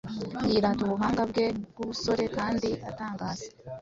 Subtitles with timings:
[0.49, 3.45] Yirata ubuhanga bwe bwubusorekandi atangaza